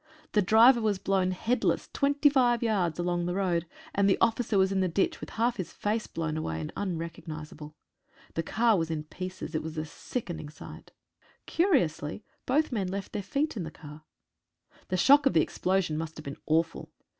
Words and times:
The 0.31 0.41
driver 0.41 0.81
was 0.81 0.97
blown 0.97 1.29
headless 1.29 1.87
25 1.93 2.63
yards 2.63 2.97
along 2.97 3.27
the 3.27 3.35
road, 3.35 3.67
and 3.93 4.09
the 4.09 4.17
officer 4.19 4.57
was 4.57 4.71
in 4.71 4.79
the 4.79 4.87
ditch 4.87 5.21
with 5.21 5.29
half 5.29 5.57
his 5.57 5.71
face 5.73 6.07
blown 6.07 6.37
away 6.37 6.59
and 6.59 6.73
unrecognisable. 6.75 7.75
The 8.33 8.41
car 8.41 8.79
was 8.79 8.89
in 8.89 9.03
pieces. 9.03 9.51
Tt 9.51 9.61
was 9.61 9.77
a 9.77 9.81
9G 9.81 9.83
BATTLE 9.83 9.83
OF 9.83 9.85
HOOGE. 9.85 9.89
sickening 9.93 10.49
sight. 10.49 10.91
Curiously 11.45 12.23
both 12.47 12.71
men 12.71 12.87
left 12.87 13.13
their 13.13 13.21
feet 13.21 13.55
in 13.55 13.61
the 13.61 13.69
car. 13.69 14.01
The 14.87 14.97
shock 14.97 15.27
of 15.27 15.33
the 15.33 15.41
explosion 15.41 15.99
must 15.99 16.17
have 16.17 16.23
been 16.25 16.37
awful. 16.47 16.89